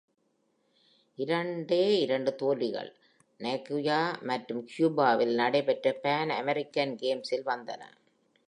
[1.19, 2.89] இரண்டே இரண்டு தோல்விகள்
[3.39, 7.81] Nicaragua மற்றும் Cuba-வில் நடைபெற்ற Pan American Games-இல் வந்தன.